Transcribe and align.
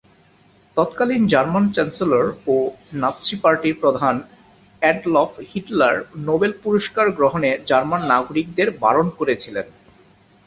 তৎকালীন 0.77 1.23
German 1.27 1.65
chancellor 1.75 2.25
ও 2.47 2.55
Nazi 2.93 3.35
পার্টির 3.43 3.75
প্রধান 3.81 4.15
অ্যাডলফ 4.81 5.31
হিটলার 5.49 5.95
নোবেল 6.27 6.51
পুরস্কার 6.63 7.05
গ্রহণে 7.17 7.49
জার্মান 7.69 8.01
নাগরিকদের 8.07 8.67
বারণ 8.83 9.07
করেছিলেন। 9.19 9.67